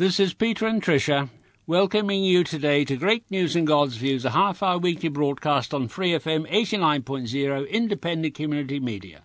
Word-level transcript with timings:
This 0.00 0.18
is 0.18 0.32
Peter 0.32 0.66
and 0.66 0.82
Tricia 0.82 1.28
welcoming 1.66 2.24
you 2.24 2.42
today 2.42 2.86
to 2.86 2.96
Great 2.96 3.30
News 3.30 3.54
and 3.54 3.66
God's 3.66 3.96
Views, 3.96 4.24
a 4.24 4.30
half 4.30 4.62
hour 4.62 4.78
weekly 4.78 5.10
broadcast 5.10 5.74
on 5.74 5.88
Free 5.88 6.12
FM 6.12 6.50
89.0 6.50 7.68
independent 7.68 8.34
community 8.34 8.80
media. 8.80 9.24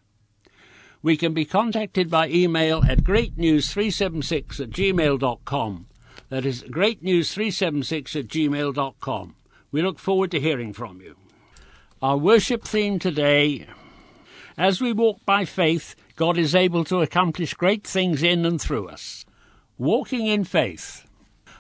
We 1.02 1.16
can 1.16 1.34
be 1.34 1.46
contacted 1.46 2.10
by 2.10 2.28
email 2.28 2.84
at 2.84 3.06
greatnews376 3.06 4.60
at 4.60 4.70
gmail.com. 4.72 5.88
That 6.28 6.46
is 6.46 6.64
greatnews376 6.64 8.20
at 8.20 8.28
gmail.com. 8.28 9.36
We 9.72 9.82
look 9.82 9.98
forward 9.98 10.32
to 10.32 10.42
hearing 10.42 10.74
from 10.74 11.00
you. 11.00 11.16
Our 12.02 12.18
worship 12.18 12.66
theme 12.66 13.00
today 13.00 13.66
As 14.58 14.82
we 14.82 14.92
walk 14.92 15.24
by 15.26 15.46
faith, 15.46 15.96
God 16.18 16.38
is 16.38 16.54
able 16.54 16.84
to 16.84 17.02
accomplish 17.02 17.54
great 17.54 17.88
things 17.88 18.22
in 18.22 18.46
and 18.46 18.60
through 18.60 18.90
us. 18.90 19.25
Walking 19.78 20.28
in 20.28 20.46
faith. 20.46 21.06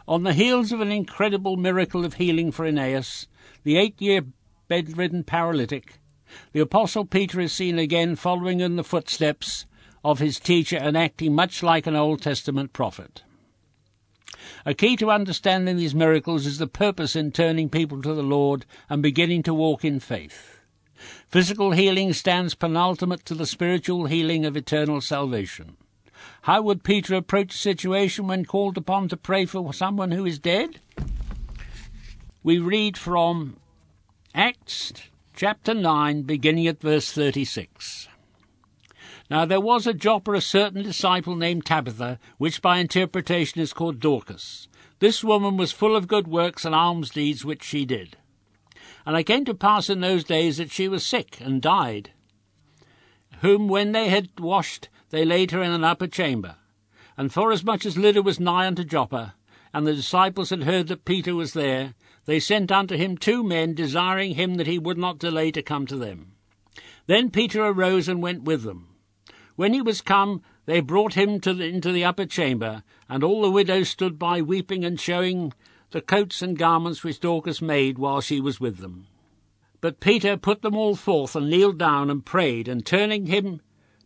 On 0.08 0.24
the 0.24 0.34
heels 0.34 0.72
of 0.72 0.80
an 0.80 0.90
incredible 0.90 1.58
miracle 1.58 2.06
of 2.06 2.14
healing 2.14 2.50
for 2.50 2.66
Aeneas, 2.66 3.28
the 3.64 3.76
eight 3.76 4.02
year 4.02 4.22
bedridden 4.70 5.26
paralytic, 5.26 6.00
the 6.54 6.62
Apostle 6.62 7.04
Peter 7.04 7.42
is 7.42 7.52
seen 7.52 7.78
again 7.78 8.16
following 8.16 8.62
in 8.62 8.78
the 8.78 8.86
footsteps 8.86 9.66
of 10.02 10.20
his 10.20 10.40
teacher 10.40 10.78
and 10.78 10.96
acting 10.96 11.36
much 11.36 11.62
like 11.62 11.88
an 11.88 11.96
Old 11.98 12.22
Testament 12.22 12.72
prophet. 12.72 13.24
A 14.66 14.74
key 14.74 14.96
to 14.96 15.12
understanding 15.12 15.76
these 15.76 15.94
miracles 15.94 16.46
is 16.46 16.58
the 16.58 16.68
purpose 16.68 17.18
in 17.18 17.34
turning 17.34 17.68
people 17.68 18.02
to 18.02 18.14
the 18.14 18.24
Lord 18.24 18.66
and 18.90 19.02
beginning 19.02 19.44
to 19.44 19.54
walk 19.54 19.84
in 19.84 20.00
faith. 20.00 20.62
Physical 21.28 21.72
healing 21.72 22.14
stands 22.14 22.56
penultimate 22.56 23.26
to 23.26 23.36
the 23.36 23.46
spiritual 23.46 24.06
healing 24.06 24.46
of 24.46 24.56
eternal 24.56 25.02
salvation. 25.02 25.76
How 26.46 26.62
would 26.62 26.84
Peter 26.84 27.16
approach 27.16 27.56
a 27.56 27.58
situation 27.58 28.28
when 28.28 28.46
called 28.46 28.78
upon 28.78 29.10
to 29.10 29.18
pray 29.18 29.48
for 29.48 29.74
someone 29.74 30.12
who 30.12 30.28
is 30.28 30.38
dead? 30.38 30.80
We 32.44 32.60
read 32.60 33.00
from 33.00 33.58
Acts 34.36 34.94
chapter 35.36 35.74
9, 35.74 36.22
beginning 36.22 36.68
at 36.68 36.80
verse 36.80 37.12
36. 37.12 38.08
Now 39.28 39.46
there 39.46 39.60
was 39.60 39.88
at 39.88 39.98
Joppa 39.98 40.34
a 40.34 40.42
certain 40.42 40.84
disciple 40.84 41.36
named 41.36 41.66
Tabitha, 41.66 42.20
which 42.38 42.62
by 42.62 42.78
interpretation 42.78 43.59
is 43.59 43.74
called 43.74 44.00
Dorcas. 44.00 44.68
This 45.00 45.24
woman 45.24 45.58
was 45.58 45.72
full 45.72 45.96
of 45.96 46.08
good 46.08 46.28
works 46.28 46.64
and 46.64 46.76
alms 46.76 47.09
deeds 47.09 47.44
which 47.44 47.64
she 47.64 47.86
did. 47.86 48.18
And 49.04 49.18
it 49.18 49.24
came 49.24 49.46
to 49.46 49.56
pass 49.56 49.90
in 49.90 50.02
those 50.02 50.24
days 50.24 50.58
that 50.58 50.70
she 50.70 50.88
was 50.88 51.04
sick 51.04 51.42
and 51.42 51.59
died, 51.59 52.12
whom 53.42 53.68
when 53.68 53.94
they 53.94 54.09
had 54.09 54.30
washed, 54.40 54.90
they 55.09 55.25
laid 55.25 55.52
her 55.52 55.61
in 55.61 55.72
an 55.72 55.84
upper 55.84 56.08
chamber. 56.08 56.56
And 57.17 57.31
forasmuch 57.31 57.86
as 57.86 57.98
Lydda 57.98 58.22
was 58.22 58.39
nigh 58.39 58.67
unto 58.67 58.84
Joppa, 58.84 59.35
and 59.74 59.85
the 59.85 59.94
disciples 59.94 60.50
had 60.50 60.63
heard 60.63 60.88
that 60.88 61.06
Peter 61.06 61.35
was 61.35 61.53
there, 61.53 61.94
they 62.25 62.40
sent 62.40 62.72
unto 62.72 62.96
him 62.96 63.18
two 63.18 63.44
men, 63.44 63.74
desiring 63.74 64.35
him 64.35 64.56
that 64.56 64.68
he 64.68 64.80
would 64.80 64.97
not 64.97 65.19
delay 65.19 65.52
to 65.52 65.62
come 65.62 65.85
to 65.88 65.96
them. 65.96 66.34
Then 67.07 67.30
Peter 67.30 67.63
arose 67.63 68.07
and 68.07 68.22
went 68.22 68.44
with 68.44 68.63
them. 68.63 68.88
When 69.56 69.74
he 69.74 69.81
was 69.81 70.02
come, 70.02 70.41
they 70.66 70.80
brought 70.80 71.13
him 71.13 71.40
the, 71.40 71.51
into 71.63 71.91
the 71.91 72.03
upper 72.03 72.25
chamber, 72.25 72.84
and 73.07 73.24
all 73.24 73.44
the 73.44 73.51
widows 73.51 73.90
stood 73.90 74.18
by 74.18 74.41
weeping 74.41 74.84
and 74.84 75.00
showing 75.00 75.53
the 75.91 76.01
coats 76.01 76.41
and 76.41 76.57
garments 76.57 77.03
which 77.03 77.19
Dorcas 77.19 77.62
made 77.62 78.00
while 78.00 78.22
she 78.22 78.41
was 78.41 78.59
with 78.59 78.80
them. 78.80 79.07
But 79.80 80.00
Peter 80.00 80.35
put 80.35 80.63
them 80.63 80.75
all 80.75 80.96
forth, 80.96 81.35
and 81.35 81.50
kneeled 81.50 81.78
down 81.78 82.09
and 82.09 82.25
prayed, 82.25 82.68
and 82.68 82.85
turning 82.85 83.28
him 83.28 83.62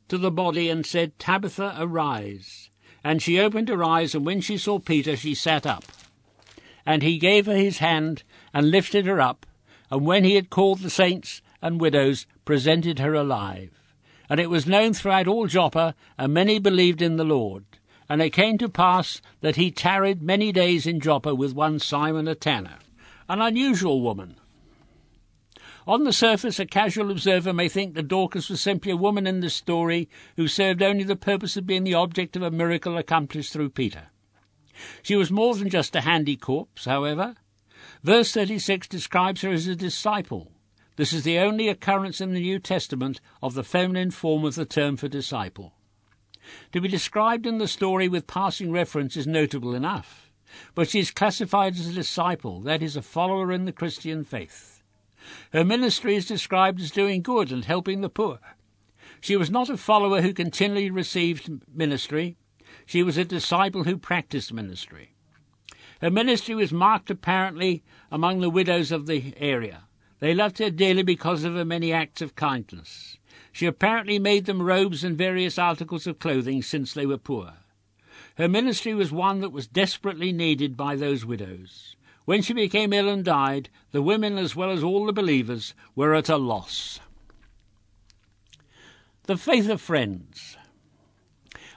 to 0.09 0.18
the 0.18 0.31
body, 0.31 0.70
and 0.70 0.86
said, 0.86 1.18
Tabitha, 1.18 1.75
arise. 1.80 2.70
And 3.03 3.22
she 3.22 3.40
opened 3.40 3.70
her 3.70 3.84
eyes, 3.84 4.14
and 4.14 4.25
when 4.25 4.42
she 4.42 4.58
saw 4.58 4.80
Peter, 4.80 5.16
she 5.16 5.34
sat 5.34 5.66
up. 5.66 5.86
And 6.86 7.02
he 7.02 7.18
gave 7.18 7.46
her 7.46 7.56
his 7.56 7.78
hand, 7.78 8.24
and 8.53 8.72
lifted 8.72 9.06
her 9.06 9.22
up, 9.22 9.46
and 9.92 10.06
when 10.06 10.24
he 10.24 10.36
had 10.36 10.50
called 10.50 10.80
the 10.80 10.90
saints 10.90 11.42
and 11.62 11.81
widows, 11.81 12.25
presented 12.46 13.00
her 13.00 13.14
alive. 13.14 13.72
And 14.30 14.40
it 14.40 14.50
was 14.50 14.68
known 14.68 14.94
throughout 14.94 15.28
all 15.28 15.48
Joppa, 15.48 15.96
and 16.18 16.34
many 16.34 16.59
believed 16.59 17.02
in 17.02 17.18
the 17.18 17.24
Lord. 17.24 17.66
And 18.08 18.22
it 18.22 18.31
came 18.31 18.58
to 18.59 18.69
pass 18.69 19.22
that 19.42 19.56
he 19.56 19.72
tarried 19.72 20.22
many 20.22 20.52
days 20.52 20.88
in 20.88 21.00
Joppa 21.00 21.34
with 21.36 21.53
one 21.53 21.80
Simon 21.80 22.28
a 22.28 22.36
tanner, 22.36 22.78
an 23.28 23.42
unusual 23.42 24.02
woman. 24.02 24.38
On 25.89 26.03
the 26.03 26.13
surface, 26.13 26.59
a 26.59 26.67
casual 26.67 27.09
observer 27.09 27.51
may 27.51 27.67
think 27.67 27.95
that 27.95 28.07
Dorcas 28.07 28.47
was 28.47 28.61
simply 28.61 28.91
a 28.91 28.95
woman 28.95 29.25
in 29.25 29.39
this 29.39 29.55
story 29.55 30.07
who 30.35 30.47
served 30.47 30.83
only 30.83 31.03
the 31.03 31.16
purpose 31.16 31.57
of 31.57 31.66
being 31.66 31.83
the 31.83 31.95
object 31.95 32.35
of 32.35 32.44
a 32.44 32.51
miracle 32.51 32.95
accomplished 32.95 33.51
through 33.51 33.72
Peter. 33.72 34.09
She 35.01 35.16
was 35.16 35.31
more 35.31 35.55
than 35.55 35.67
just 35.67 35.95
a 35.95 36.01
handy 36.01 36.35
corpse, 36.38 36.85
however. 36.85 37.38
Verse 38.03 38.31
36 38.31 38.88
describes 38.88 39.41
her 39.41 39.50
as 39.50 39.66
a 39.66 39.75
disciple. 39.75 40.51
This 40.95 41.11
is 41.11 41.23
the 41.23 41.39
only 41.39 41.67
occurrence 41.67 42.21
in 42.21 42.35
the 42.35 42.39
New 42.39 42.59
Testament 42.59 43.19
of 43.41 43.56
the 43.56 43.63
feminine 43.63 44.11
form 44.11 44.45
of 44.45 44.53
the 44.53 44.66
term 44.66 44.95
for 44.95 45.07
disciple. 45.07 45.73
To 46.71 46.81
be 46.81 46.88
described 46.88 47.47
in 47.47 47.57
the 47.57 47.67
story 47.67 48.07
with 48.07 48.27
passing 48.27 48.71
reference 48.71 49.17
is 49.17 49.25
notable 49.25 49.73
enough, 49.73 50.29
but 50.75 50.88
she 50.88 51.00
is 51.00 51.09
classified 51.09 51.73
as 51.73 51.88
a 51.88 51.94
disciple, 51.94 52.61
that 52.61 52.83
is, 52.83 52.95
a 52.95 53.01
follower 53.01 53.51
in 53.51 53.66
the 53.66 53.71
Christian 53.71 54.23
faith. 54.23 54.78
Her 55.51 55.63
ministry 55.63 56.16
is 56.16 56.28
described 56.28 56.81
as 56.81 56.91
doing 56.91 57.22
good 57.22 57.51
and 57.51 57.66
helping 57.66 58.01
the 58.01 58.09
poor. 58.09 58.40
She 59.22 59.35
was 59.35 59.50
not 59.50 59.69
a 59.69 59.78
follower 59.78 60.22
who 60.22 60.34
continually 60.34 60.90
received 60.90 61.50
ministry. 61.73 62.38
She 62.85 63.03
was 63.03 63.17
a 63.17 63.25
disciple 63.25 63.84
who 63.84 63.97
practiced 63.97 64.53
ministry. 64.53 65.16
Her 66.01 66.09
ministry 66.09 66.56
was 66.56 66.72
marked 66.72 67.09
apparently 67.09 67.84
among 68.12 68.39
the 68.39 68.50
widows 68.50 68.91
of 68.91 69.06
the 69.06 69.34
area. 69.38 69.84
They 70.19 70.34
loved 70.34 70.59
her 70.59 70.69
dearly 70.69 71.03
because 71.03 71.44
of 71.44 71.56
her 71.56 71.66
many 71.66 71.91
acts 71.91 72.22
of 72.22 72.35
kindness. 72.35 73.18
She 73.51 73.66
apparently 73.66 74.19
made 74.19 74.45
them 74.45 74.62
robes 74.62 75.03
and 75.03 75.18
various 75.18 75.57
articles 75.57 76.07
of 76.07 76.19
clothing 76.19 76.62
since 76.62 76.94
they 76.94 77.06
were 77.06 77.18
poor. 77.18 77.53
Her 78.35 78.47
ministry 78.47 78.94
was 78.94 79.12
one 79.12 79.41
that 79.41 79.51
was 79.51 79.68
desperately 79.68 80.31
needed 80.31 80.78
by 80.78 80.95
those 80.95 81.25
widows. 81.25 81.97
When 82.29 82.44
she 82.44 82.53
became 82.53 82.94
ill 82.94 83.09
and 83.09 83.25
died, 83.25 83.69
the 83.91 84.03
women, 84.03 84.38
as 84.38 84.56
well 84.56 84.69
as 84.69 84.84
all 84.84 85.07
the 85.07 85.12
believers, 85.12 85.73
were 85.95 86.13
at 86.13 86.29
a 86.29 86.38
loss. 86.38 87.00
The 89.23 89.35
faith 89.35 89.67
of 89.67 89.81
friends. 89.81 90.56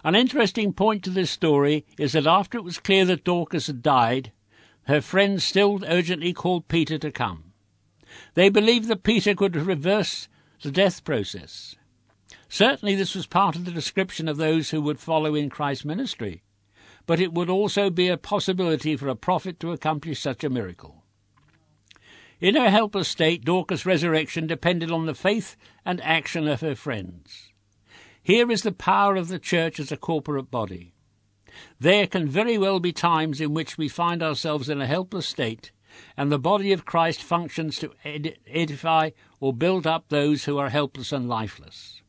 An 0.04 0.14
interesting 0.14 0.74
point 0.74 1.04
to 1.04 1.10
this 1.10 1.30
story 1.30 1.86
is 1.96 2.12
that 2.12 2.26
after 2.26 2.58
it 2.58 2.64
was 2.64 2.78
clear 2.78 3.06
that 3.06 3.24
Dorcas 3.24 3.66
had 3.66 3.82
died, 3.82 4.30
her 4.88 5.00
friends 5.00 5.42
still 5.42 5.80
urgently 5.86 6.34
called 6.34 6.68
Peter 6.68 6.98
to 6.98 7.10
come. 7.10 7.54
They 8.34 8.50
believed 8.50 8.88
that 8.88 9.04
Peter 9.04 9.34
could 9.34 9.56
reverse 9.56 10.28
the 10.60 10.70
death 10.70 11.02
process. 11.02 11.77
Certainly, 12.50 12.97
this 12.97 13.15
was 13.15 13.27
part 13.27 13.56
of 13.56 13.65
the 13.65 13.71
description 13.71 14.28
of 14.28 14.36
those 14.36 14.68
who 14.68 14.82
would 14.82 15.00
follow 15.00 15.34
in 15.34 15.48
Christ's 15.48 15.86
ministry, 15.86 16.42
but 17.07 17.21
it 17.21 17.33
would 17.33 17.51
also 17.51 17.91
be 17.91 18.09
a 18.09 18.16
possibility 18.16 18.97
for 18.97 19.09
a 19.09 19.16
prophet 19.16 19.59
to 19.60 19.72
accomplish 19.72 20.21
such 20.21 20.45
a 20.45 20.51
miracle. 20.51 21.04
In 22.41 22.57
her 22.57 22.71
helpless 22.71 23.09
state, 23.09 23.45
Dorcas' 23.45 23.87
resurrection 23.87 24.47
depended 24.47 24.91
on 24.91 25.07
the 25.07 25.15
faith 25.15 25.57
and 25.84 26.01
action 26.01 26.49
of 26.49 26.60
her 26.60 26.75
friends. 26.75 27.53
Here 28.22 28.51
is 28.51 28.63
the 28.63 28.72
power 28.72 29.16
of 29.16 29.28
the 29.28 29.39
church 29.39 29.78
as 29.78 29.93
a 29.93 29.97
corporate 29.97 30.51
body. 30.51 30.95
There 31.78 32.07
can 32.07 32.28
very 32.28 32.59
well 32.59 32.81
be 32.81 32.93
times 32.93 33.41
in 33.41 33.54
which 33.54 33.78
we 33.78 33.89
find 33.89 34.22
ourselves 34.22 34.69
in 34.69 34.81
a 34.81 34.87
helpless 34.87 35.27
state, 35.27 35.71
and 36.16 36.33
the 36.33 36.39
body 36.39 36.72
of 36.72 36.84
Christ 36.84 37.22
functions 37.22 37.78
to 37.78 37.93
edify 38.04 39.10
or 39.39 39.53
build 39.53 39.87
up 39.87 40.09
those 40.09 40.45
who 40.45 40.59
are 40.59 40.71
helpless 40.71 41.13
and 41.13 41.28
lifeless. 41.28 42.02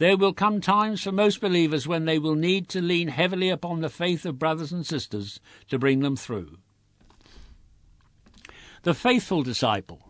There 0.00 0.16
will 0.16 0.32
come 0.32 0.62
times 0.62 1.02
for 1.02 1.12
most 1.12 1.42
believers 1.42 1.86
when 1.86 2.06
they 2.06 2.18
will 2.18 2.34
need 2.34 2.70
to 2.70 2.80
lean 2.80 3.08
heavily 3.08 3.50
upon 3.50 3.82
the 3.82 3.90
faith 3.90 4.24
of 4.24 4.38
brothers 4.38 4.72
and 4.72 4.86
sisters 4.86 5.40
to 5.68 5.78
bring 5.78 6.00
them 6.00 6.16
through. 6.16 6.56
The 8.82 8.94
faithful 8.94 9.42
disciple. 9.42 10.00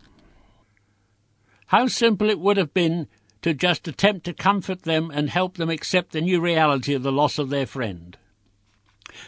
How 1.67 1.87
simple 1.87 2.29
it 2.29 2.39
would 2.39 2.55
have 2.55 2.73
been 2.73 3.09
to 3.41 3.53
just 3.53 3.85
attempt 3.85 4.23
to 4.25 4.33
comfort 4.33 4.83
them 4.83 5.11
and 5.13 5.29
help 5.29 5.57
them 5.57 5.69
accept 5.69 6.13
the 6.13 6.21
new 6.21 6.39
reality 6.39 6.93
of 6.93 7.03
the 7.03 7.11
loss 7.11 7.37
of 7.37 7.49
their 7.49 7.65
friend. 7.65 8.17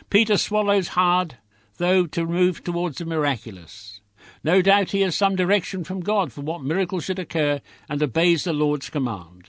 Peter 0.10 0.38
swallows 0.38 0.90
hard, 0.90 1.40
though, 1.76 2.06
to 2.08 2.26
move 2.26 2.64
towards 2.64 3.00
the 3.00 3.06
miraculous. 3.06 4.00
No 4.46 4.62
doubt 4.62 4.92
he 4.92 5.02
has 5.02 5.14
some 5.14 5.36
direction 5.36 5.84
from 5.84 6.00
God 6.00 6.32
for 6.32 6.40
what 6.40 6.64
miracle 6.64 7.02
should 7.02 7.20
occur 7.20 7.60
and 7.90 8.02
obeys 8.02 8.46
the 8.46 8.54
Lord's 8.54 8.90
command. 8.90 9.43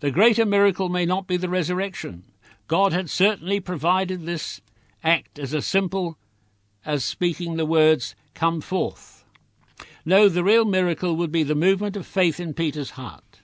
The 0.00 0.10
greater 0.10 0.44
miracle 0.44 0.88
may 0.88 1.06
not 1.06 1.26
be 1.26 1.36
the 1.36 1.48
resurrection. 1.48 2.24
God 2.66 2.92
had 2.92 3.08
certainly 3.08 3.60
provided 3.60 4.26
this 4.26 4.60
act 5.02 5.38
as 5.38 5.54
simple 5.66 6.18
as 6.84 7.04
speaking 7.04 7.56
the 7.56 7.66
words, 7.66 8.14
Come 8.34 8.60
forth. 8.60 9.24
No, 10.04 10.28
the 10.28 10.44
real 10.44 10.64
miracle 10.64 11.16
would 11.16 11.32
be 11.32 11.42
the 11.42 11.54
movement 11.54 11.96
of 11.96 12.06
faith 12.06 12.38
in 12.40 12.54
Peter's 12.54 12.90
heart. 12.90 13.42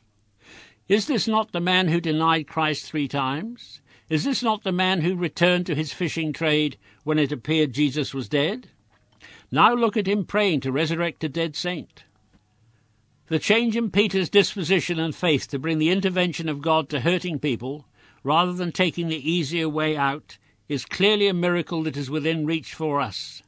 Is 0.89 1.07
this 1.07 1.27
not 1.27 1.53
the 1.53 1.61
man 1.61 1.89
who 1.89 2.01
denied 2.01 2.47
Christ 2.47 2.87
three 2.87 3.09
times? 3.09 3.81
Is 4.09 4.25
this 4.25 4.43
not 4.43 4.63
the 4.63 4.73
man 4.73 5.01
who 5.01 5.17
returned 5.17 5.67
to 5.67 5.75
his 5.75 5.93
fishing 5.93 6.33
trade 6.33 6.77
when 7.05 7.19
it 7.19 7.33
appeared 7.33 7.73
Jesus 7.73 8.15
was 8.15 8.29
dead? 8.29 8.69
Now 9.51 9.75
look 9.75 9.97
at 9.97 10.07
him 10.07 10.25
praying 10.25 10.61
to 10.61 10.73
resurrect 10.73 11.25
a 11.25 11.29
dead 11.29 11.57
saint. 11.57 12.04
The 13.29 13.39
change 13.39 13.75
in 13.75 13.91
Peter's 13.91 14.29
disposition 14.29 14.99
and 14.99 15.15
faith 15.15 15.49
to 15.49 15.59
bring 15.59 15.79
the 15.79 15.89
intervention 15.89 16.47
of 16.47 16.61
God 16.61 16.91
to 16.91 17.01
hurting 17.01 17.39
people, 17.39 17.87
rather 18.23 18.53
than 18.53 18.71
taking 18.71 19.09
the 19.09 19.31
easier 19.31 19.67
way 19.67 19.97
out, 19.97 20.37
is 20.69 20.85
clearly 20.85 21.29
a 21.29 21.35
miracle 21.35 21.83
that 21.85 21.97
is 21.97 22.11
within 22.11 22.45
reach 22.45 22.75
for 22.75 23.01
us. 23.01 23.43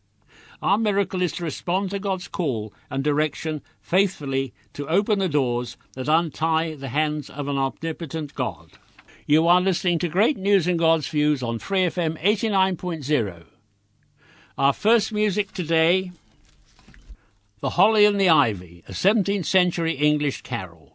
Our 0.62 0.78
miracle 0.78 1.20
is 1.20 1.32
to 1.32 1.44
respond 1.44 1.90
to 1.90 1.98
God's 1.98 2.26
call 2.26 2.72
and 2.88 3.04
direction 3.04 3.60
faithfully 3.82 4.54
to 4.72 4.88
open 4.88 5.18
the 5.18 5.28
doors 5.28 5.76
that 5.92 6.08
untie 6.08 6.74
the 6.74 6.88
hands 6.88 7.28
of 7.28 7.46
an 7.46 7.58
omnipotent 7.58 8.34
God. 8.34 8.78
You 9.26 9.46
are 9.46 9.60
listening 9.60 9.98
to 9.98 10.08
Great 10.08 10.38
News 10.38 10.66
and 10.66 10.78
God's 10.78 11.08
Views 11.08 11.42
on 11.42 11.58
Free 11.58 11.80
FM 11.80 12.18
89.0. 12.22 13.44
Our 14.56 14.72
first 14.72 15.12
music 15.12 15.52
today 15.52 16.12
The 17.60 17.70
Holly 17.70 18.04
and 18.04 18.20
the 18.20 18.28
Ivy, 18.28 18.84
a 18.86 18.92
17th 18.92 19.46
century 19.46 19.94
English 19.94 20.42
carol. 20.42 20.85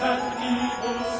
and 0.00 0.38
evil 0.38 1.17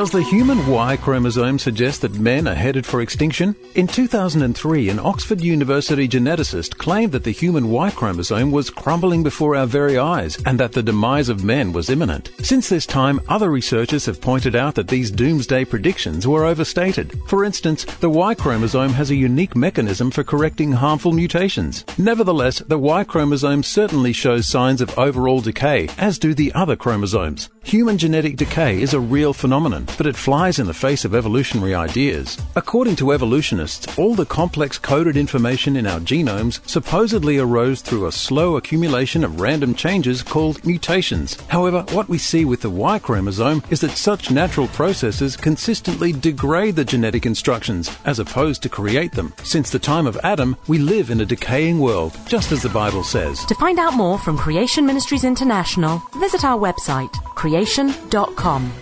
Does 0.00 0.10
the 0.10 0.22
human 0.22 0.66
Y 0.66 0.96
chromosome 0.96 1.58
suggest 1.58 2.00
that 2.00 2.18
men 2.18 2.48
are 2.48 2.54
headed 2.54 2.86
for 2.86 3.02
extinction? 3.02 3.54
In 3.74 3.86
2003, 3.86 4.88
an 4.88 4.98
Oxford 4.98 5.42
University 5.42 6.08
geneticist 6.08 6.78
claimed 6.78 7.12
that 7.12 7.22
the 7.22 7.30
human 7.30 7.68
Y 7.68 7.90
chromosome 7.90 8.50
was 8.50 8.70
crumbling 8.70 9.22
before 9.22 9.56
our 9.56 9.66
very 9.66 9.98
eyes 9.98 10.38
and 10.46 10.58
that 10.58 10.72
the 10.72 10.82
demise 10.82 11.28
of 11.28 11.44
men 11.44 11.74
was 11.74 11.90
imminent. 11.90 12.30
Since 12.40 12.70
this 12.70 12.86
time, 12.86 13.20
other 13.28 13.50
researchers 13.50 14.06
have 14.06 14.22
pointed 14.22 14.56
out 14.56 14.74
that 14.76 14.88
these 14.88 15.10
doomsday 15.10 15.66
predictions 15.66 16.26
were 16.26 16.46
overstated. 16.46 17.12
For 17.26 17.44
instance, 17.44 17.84
the 17.84 18.08
Y 18.08 18.34
chromosome 18.34 18.94
has 18.94 19.10
a 19.10 19.14
unique 19.14 19.54
mechanism 19.54 20.10
for 20.10 20.24
correcting 20.24 20.72
harmful 20.72 21.12
mutations. 21.12 21.84
Nevertheless, 21.98 22.60
the 22.60 22.78
Y 22.78 23.04
chromosome 23.04 23.62
certainly 23.62 24.14
shows 24.14 24.48
signs 24.48 24.80
of 24.80 24.98
overall 24.98 25.42
decay, 25.42 25.90
as 25.98 26.18
do 26.18 26.32
the 26.32 26.50
other 26.54 26.74
chromosomes. 26.74 27.50
Human 27.64 27.98
genetic 27.98 28.36
decay 28.36 28.80
is 28.80 28.94
a 28.94 29.00
real 29.00 29.34
phenomenon, 29.34 29.86
but 29.96 30.06
it 30.06 30.16
flies 30.16 30.58
in 30.58 30.66
the 30.66 30.74
face 30.74 31.04
of 31.04 31.14
evolutionary 31.14 31.74
ideas. 31.74 32.38
According 32.56 32.96
to 32.96 33.12
evolutionists, 33.12 33.98
all 33.98 34.14
the 34.14 34.26
complex 34.26 34.78
coded 34.78 35.16
information 35.16 35.76
in 35.76 35.86
our 35.86 36.00
genomes 36.00 36.60
supposedly 36.68 37.38
arose 37.38 37.80
through 37.80 38.06
a 38.06 38.12
slow 38.12 38.56
accumulation 38.56 39.24
of 39.24 39.40
random 39.40 39.74
changes 39.74 40.22
called 40.22 40.64
mutations. 40.64 41.40
However, 41.48 41.84
what 41.90 42.08
we 42.08 42.18
see 42.18 42.44
with 42.44 42.60
the 42.62 42.70
Y 42.70 42.98
chromosome 42.98 43.62
is 43.70 43.80
that 43.80 43.90
such 43.96 44.30
natural 44.30 44.68
processes 44.68 45.36
consistently 45.36 46.12
degrade 46.12 46.76
the 46.76 46.84
genetic 46.84 47.26
instructions 47.26 47.90
as 48.04 48.18
opposed 48.18 48.62
to 48.62 48.68
create 48.68 49.12
them. 49.12 49.32
Since 49.42 49.70
the 49.70 49.78
time 49.78 50.06
of 50.06 50.18
Adam, 50.22 50.56
we 50.68 50.78
live 50.78 51.10
in 51.10 51.20
a 51.20 51.26
decaying 51.26 51.78
world, 51.78 52.16
just 52.26 52.52
as 52.52 52.62
the 52.62 52.68
Bible 52.68 53.04
says. 53.04 53.44
To 53.46 53.54
find 53.54 53.78
out 53.78 53.94
more 53.94 54.18
from 54.18 54.36
Creation 54.36 54.86
Ministries 54.86 55.24
International, 55.24 56.02
visit 56.16 56.44
our 56.44 56.58
website, 56.58 57.12
creation.com. 57.34 58.72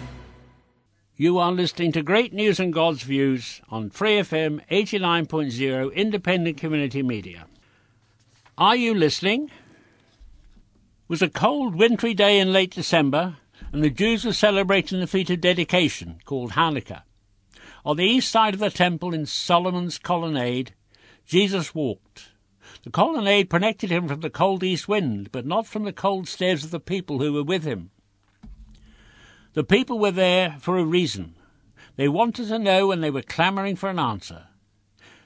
You 1.20 1.38
are 1.38 1.50
listening 1.50 1.90
to 1.92 2.02
Great 2.04 2.32
News 2.32 2.60
and 2.60 2.72
God's 2.72 3.02
Views 3.02 3.60
on 3.70 3.90
Free 3.90 4.20
FM 4.20 4.60
89.0 4.70 5.92
Independent 5.92 6.58
Community 6.58 7.02
Media. 7.02 7.48
Are 8.56 8.76
you 8.76 8.94
listening? 8.94 9.46
It 9.46 9.50
was 11.08 11.20
a 11.20 11.28
cold, 11.28 11.74
wintry 11.74 12.14
day 12.14 12.38
in 12.38 12.52
late 12.52 12.70
December, 12.70 13.34
and 13.72 13.82
the 13.82 13.90
Jews 13.90 14.24
were 14.24 14.32
celebrating 14.32 15.00
the 15.00 15.08
feast 15.08 15.30
of 15.30 15.40
dedication 15.40 16.20
called 16.24 16.52
Hanukkah. 16.52 17.02
On 17.84 17.96
the 17.96 18.04
east 18.04 18.30
side 18.30 18.54
of 18.54 18.60
the 18.60 18.70
temple 18.70 19.12
in 19.12 19.26
Solomon's 19.26 19.98
colonnade, 19.98 20.72
Jesus 21.26 21.74
walked. 21.74 22.28
The 22.84 22.90
colonnade 22.90 23.50
protected 23.50 23.90
him 23.90 24.06
from 24.06 24.20
the 24.20 24.30
cold 24.30 24.62
east 24.62 24.86
wind, 24.86 25.32
but 25.32 25.44
not 25.44 25.66
from 25.66 25.82
the 25.82 25.92
cold 25.92 26.28
stares 26.28 26.62
of 26.62 26.70
the 26.70 26.78
people 26.78 27.18
who 27.18 27.32
were 27.32 27.42
with 27.42 27.64
him. 27.64 27.90
The 29.58 29.64
people 29.64 29.98
were 29.98 30.12
there 30.12 30.54
for 30.60 30.78
a 30.78 30.84
reason. 30.84 31.34
They 31.96 32.06
wanted 32.06 32.46
to 32.46 32.60
know 32.60 32.92
and 32.92 33.02
they 33.02 33.10
were 33.10 33.22
clamouring 33.22 33.74
for 33.74 33.90
an 33.90 33.98
answer. 33.98 34.46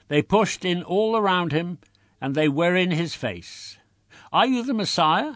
They 0.07 0.23
pushed 0.23 0.65
in 0.65 0.81
all 0.81 1.15
around 1.15 1.51
him, 1.51 1.77
and 2.19 2.33
they 2.33 2.49
were 2.49 2.75
in 2.75 2.89
his 2.89 3.13
face. 3.13 3.77
Are 4.31 4.47
you 4.47 4.63
the 4.63 4.73
Messiah? 4.73 5.35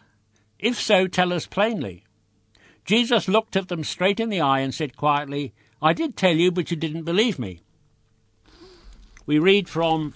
If 0.58 0.82
so, 0.82 1.06
tell 1.06 1.32
us 1.32 1.46
plainly. 1.46 2.06
Jesus 2.86 3.27
looked 3.27 3.56
at 3.56 3.68
them 3.68 3.84
straight 3.84 4.20
in 4.20 4.30
the 4.30 4.42
eye 4.42 4.62
and 4.62 4.74
said 4.74 4.98
quietly, 4.98 5.54
I 5.80 5.94
did 5.94 6.18
tell 6.18 6.36
you, 6.36 6.51
but 6.51 6.72
you 6.72 6.77
didn't 6.77 7.04
believe 7.04 7.38
me. 7.38 7.62
We 9.27 9.38
read 9.38 9.70
from 9.70 10.16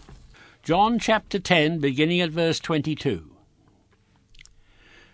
John 0.63 0.97
chapter 0.97 1.37
10, 1.37 1.77
beginning 1.77 2.19
at 2.19 2.31
verse 2.31 2.59
22. 2.59 3.30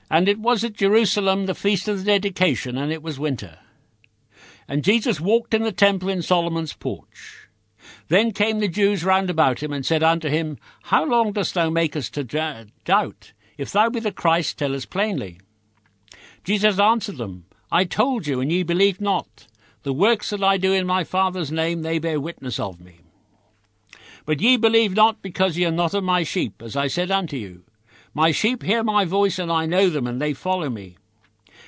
And 0.10 0.30
it 0.30 0.40
was 0.40 0.64
at 0.64 0.74
Jerusalem 0.74 1.46
the 1.46 1.56
feast 1.56 1.88
of 1.88 2.00
the 2.00 2.06
dedication, 2.06 2.78
and 2.78 2.92
it 2.92 3.04
was 3.04 3.20
winter. 3.20 3.60
And 4.68 4.84
Jesus 4.84 5.20
walked 5.20 5.54
in 5.54 5.64
the 5.64 5.72
temple 5.72 6.10
in 6.10 6.22
Solomon's 6.22 6.74
porch. 6.74 7.48
Then 8.10 8.32
came 8.32 8.60
the 8.60 8.68
Jews 8.68 9.04
round 9.04 9.30
about 9.30 9.62
him, 9.62 9.74
and 9.74 9.86
said 9.86 10.04
unto 10.04 10.30
him, 10.30 10.58
How 10.84 11.06
long 11.06 11.34
dost 11.34 11.54
thou 11.54 11.70
make 11.70 11.96
us 11.96 12.10
to 12.12 12.24
doubt? 12.24 13.34
If 13.58 13.72
thou 13.72 13.90
be 13.90 14.00
the 14.00 14.12
Christ, 14.12 14.58
tell 14.58 14.76
us 14.76 14.86
plainly. 14.86 15.40
Jesus 16.44 16.80
answered 16.80 17.18
them, 17.18 17.46
I 17.72 17.84
told 17.84 18.28
you, 18.28 18.40
and 18.40 18.52
ye 18.52 18.64
believed 18.64 19.02
not. 19.02 19.48
The 19.84 19.94
works 19.94 20.30
that 20.30 20.44
I 20.44 20.58
do 20.58 20.74
in 20.74 20.88
my 20.88 21.04
Father's 21.04 21.52
name, 21.52 21.82
they 21.82 22.00
bear 22.00 22.20
witness 22.20 22.60
of 22.60 22.80
me. 22.80 23.00
But 24.26 24.42
ye 24.42 24.58
believe 24.58 24.96
not, 24.96 25.22
because 25.22 25.58
ye 25.58 25.66
are 25.66 25.72
not 25.72 25.94
of 25.94 26.04
my 26.04 26.24
sheep, 26.24 26.62
as 26.62 26.76
I 26.76 26.88
said 26.88 27.12
unto 27.12 27.38
you. 27.38 27.64
My 28.18 28.32
sheep 28.32 28.64
hear 28.64 28.84
my 28.84 29.06
voice, 29.06 29.38
and 29.38 29.52
I 29.52 29.68
know 29.68 29.92
them, 29.92 30.08
and 30.08 30.20
they 30.20 30.34
follow 30.34 30.72
me. 30.72 30.98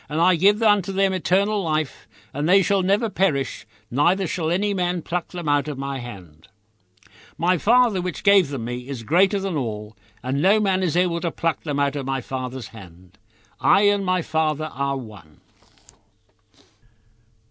And 0.10 0.20
I 0.20 0.36
give 0.36 0.64
unto 0.64 0.92
them 0.92 1.14
eternal 1.14 1.62
life, 1.62 2.08
and 2.34 2.50
they 2.50 2.64
shall 2.64 2.82
never 2.82 3.08
perish, 3.08 3.68
neither 3.92 4.26
shall 4.26 4.50
any 4.50 4.74
man 4.74 5.04
pluck 5.04 5.28
them 5.28 5.48
out 5.48 5.68
of 5.68 5.78
my 5.78 6.00
hand. 6.00 6.48
My 7.38 7.60
Father 7.60 8.02
which 8.02 8.24
gave 8.24 8.50
them 8.50 8.66
me 8.66 8.90
is 8.90 9.04
greater 9.04 9.40
than 9.40 9.58
all, 9.58 9.96
and 10.24 10.42
no 10.42 10.60
man 10.60 10.82
is 10.82 10.98
able 10.98 11.22
to 11.22 11.30
pluck 11.30 11.62
them 11.62 11.80
out 11.80 11.96
of 11.96 12.08
my 12.08 12.20
Father's 12.20 12.70
hand. 12.70 13.20
I 13.62 13.82
and 13.82 14.04
my 14.04 14.24
Father 14.24 14.72
are 14.74 14.98
one. 14.98 15.42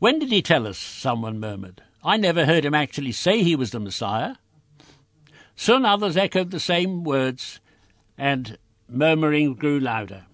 When 0.00 0.18
did 0.18 0.32
he 0.32 0.42
tell 0.42 0.66
us? 0.66 0.76
someone 0.76 1.38
murmured. 1.38 1.84
I 2.02 2.16
never 2.16 2.46
heard 2.46 2.64
him 2.64 2.74
actually 2.74 3.12
say 3.12 3.44
he 3.44 3.54
was 3.54 3.70
the 3.70 3.78
Messiah. 3.78 4.34
Soon 5.54 5.84
others 5.84 6.16
echoed 6.16 6.50
the 6.50 6.58
same 6.58 7.04
words, 7.04 7.60
and 8.16 8.58
murmuring 8.88 9.54
grew 9.54 9.78
louder. 9.78 10.24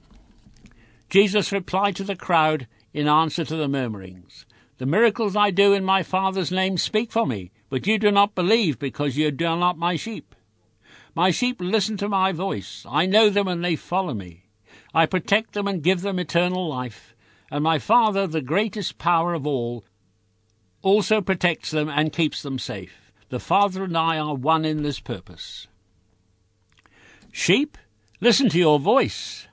Jesus 1.10 1.52
replied 1.52 1.96
to 1.96 2.04
the 2.04 2.16
crowd 2.16 2.66
in 2.92 3.08
answer 3.08 3.44
to 3.44 3.56
the 3.56 3.68
murmurings. 3.68 4.46
The 4.78 4.86
miracles 4.86 5.36
I 5.36 5.50
do 5.50 5.72
in 5.72 5.84
my 5.84 6.02
Father's 6.02 6.50
name 6.50 6.76
speak 6.78 7.12
for 7.12 7.26
me, 7.26 7.52
but 7.70 7.86
you 7.86 7.98
do 7.98 8.10
not 8.10 8.34
believe 8.34 8.78
because 8.78 9.16
you 9.16 9.28
are 9.28 9.56
not 9.56 9.78
my 9.78 9.96
sheep. 9.96 10.34
My 11.14 11.30
sheep 11.30 11.60
listen 11.60 11.96
to 11.98 12.08
my 12.08 12.32
voice. 12.32 12.84
I 12.88 13.06
know 13.06 13.30
them 13.30 13.46
and 13.46 13.64
they 13.64 13.76
follow 13.76 14.14
me. 14.14 14.46
I 14.92 15.06
protect 15.06 15.52
them 15.52 15.68
and 15.68 15.82
give 15.82 16.00
them 16.00 16.18
eternal 16.18 16.68
life. 16.68 17.14
And 17.50 17.62
my 17.62 17.78
Father, 17.78 18.26
the 18.26 18.40
greatest 18.40 18.98
power 18.98 19.34
of 19.34 19.46
all, 19.46 19.84
also 20.82 21.20
protects 21.20 21.70
them 21.70 21.88
and 21.88 22.12
keeps 22.12 22.42
them 22.42 22.58
safe. 22.58 23.12
The 23.28 23.40
Father 23.40 23.84
and 23.84 23.96
I 23.96 24.18
are 24.18 24.34
one 24.34 24.64
in 24.64 24.82
this 24.82 25.00
purpose. 25.00 25.68
Sheep, 27.32 27.78
listen 28.20 28.48
to 28.50 28.58
your 28.58 28.78
voice. 28.78 29.48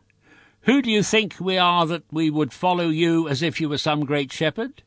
Who 0.62 0.82
do 0.82 0.91
you 0.91 1.01
think 1.01 1.38
we 1.39 1.58
are 1.58 1.86
that 1.88 2.03
we 2.12 2.30
would 2.30 2.53
follow 2.53 2.89
you 2.89 3.27
as 3.27 3.41
if 3.41 3.60
you 3.60 3.68
were 3.68 3.77
some 3.77 4.06
great 4.06 4.32
shepherd? 4.32 4.84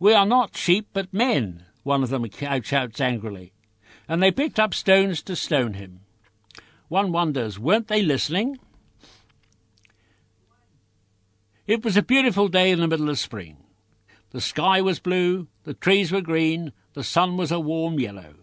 We 0.00 0.12
are 0.12 0.26
not 0.26 0.56
sheep, 0.56 0.88
but 0.92 1.14
men, 1.14 1.64
one 1.84 2.02
of 2.02 2.10
them 2.10 2.28
shouts 2.30 3.00
angrily. 3.00 3.52
And 4.08 4.22
they 4.22 4.32
picked 4.32 4.58
up 4.58 4.74
stones 4.74 5.22
to 5.22 5.36
stone 5.36 5.74
him. 5.74 6.00
One 6.88 7.12
wonders, 7.12 7.58
weren't 7.58 7.88
they 7.88 8.02
listening? 8.02 8.58
It 11.66 11.82
was 11.82 11.96
a 11.96 12.02
beautiful 12.02 12.48
day 12.48 12.70
in 12.70 12.80
the 12.80 12.88
middle 12.88 13.08
of 13.08 13.18
spring. 13.18 13.56
The 14.30 14.40
sky 14.40 14.82
was 14.82 14.98
blue, 14.98 15.46
the 15.62 15.74
trees 15.74 16.12
were 16.12 16.20
green, 16.20 16.72
the 16.92 17.04
sun 17.04 17.36
was 17.36 17.52
a 17.52 17.60
warm 17.60 17.98
yellow. 17.98 18.34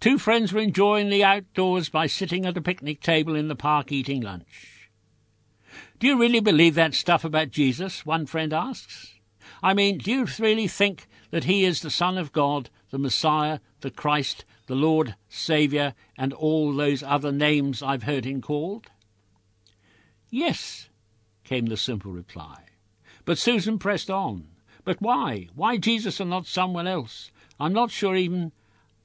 Two 0.00 0.18
friends 0.18 0.52
were 0.52 0.60
enjoying 0.60 1.10
the 1.10 1.24
outdoors 1.24 1.88
by 1.88 2.06
sitting 2.06 2.46
at 2.46 2.56
a 2.56 2.62
picnic 2.62 3.00
table 3.00 3.34
in 3.34 3.48
the 3.48 3.56
park 3.56 3.90
eating 3.90 4.20
lunch. 4.20 4.90
Do 5.98 6.06
you 6.06 6.18
really 6.18 6.38
believe 6.38 6.76
that 6.76 6.94
stuff 6.94 7.24
about 7.24 7.50
Jesus? 7.50 8.06
One 8.06 8.24
friend 8.24 8.52
asks. 8.52 9.14
I 9.60 9.74
mean, 9.74 9.98
do 9.98 10.12
you 10.12 10.26
really 10.38 10.68
think 10.68 11.08
that 11.30 11.44
he 11.44 11.64
is 11.64 11.80
the 11.80 11.90
Son 11.90 12.16
of 12.16 12.32
God, 12.32 12.70
the 12.90 12.98
Messiah, 12.98 13.58
the 13.80 13.90
Christ, 13.90 14.44
the 14.66 14.76
Lord, 14.76 15.16
Saviour, 15.28 15.94
and 16.16 16.32
all 16.32 16.72
those 16.72 17.02
other 17.02 17.32
names 17.32 17.82
I've 17.82 18.04
heard 18.04 18.24
him 18.24 18.40
called? 18.40 18.86
Yes, 20.30 20.88
came 21.42 21.66
the 21.66 21.76
simple 21.76 22.12
reply. 22.12 22.66
But 23.24 23.38
Susan 23.38 23.78
pressed 23.78 24.10
on. 24.10 24.46
But 24.84 25.02
why? 25.02 25.48
Why 25.54 25.76
Jesus 25.76 26.20
and 26.20 26.30
not 26.30 26.46
someone 26.46 26.86
else? 26.86 27.32
I'm 27.58 27.72
not 27.72 27.90
sure 27.90 28.14
even 28.14 28.52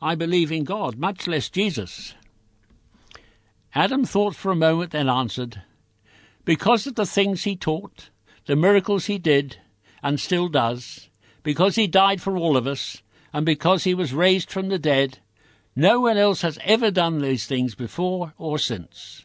I 0.04 0.16
believe 0.16 0.52
in 0.52 0.66
God, 0.66 0.98
much 0.98 1.28
less 1.28 1.50
Jesus. 1.50 2.14
Adam 3.74 4.04
thought 4.04 4.36
for 4.36 4.52
a 4.52 4.56
moment, 4.56 4.92
then 4.92 5.08
answered, 5.08 5.62
because 6.44 6.86
of 6.86 6.96
the 6.96 7.06
things 7.06 7.46
he 7.46 7.56
taught, 7.56 8.10
the 8.46 8.58
miracles 8.58 9.06
he 9.06 9.18
did 9.18 9.60
and 10.04 10.20
still 10.20 10.50
does, 10.50 11.08
because 11.42 11.78
he 11.78 11.88
died 11.88 12.22
for 12.22 12.36
all 12.36 12.58
of 12.58 12.68
us, 12.68 13.02
and 13.32 13.46
because 13.46 13.86
he 13.86 13.94
was 13.94 14.14
raised 14.14 14.52
from 14.52 14.68
the 14.68 14.78
dead, 14.78 15.20
no 15.74 16.02
one 16.02 16.18
else 16.18 16.42
has 16.42 16.60
ever 16.66 16.92
done 16.92 17.22
these 17.22 17.46
things 17.46 17.74
before 17.74 18.34
or 18.38 18.60
since. 18.60 19.24